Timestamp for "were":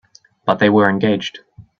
0.71-0.89